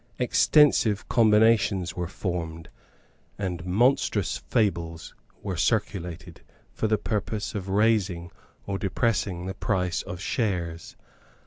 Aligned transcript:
Extensive 0.17 1.07
combinations 1.09 1.95
were 1.95 2.07
formed, 2.07 2.69
and 3.37 3.63
monstrous 3.67 4.37
fables 4.37 5.13
were 5.43 5.55
circulated, 5.55 6.41
for 6.73 6.87
the 6.87 6.97
purpose 6.97 7.53
of 7.53 7.69
raising 7.69 8.31
or 8.65 8.79
depressing 8.79 9.45
the 9.45 9.53
price 9.53 10.01
of 10.01 10.19
shares. 10.19 10.95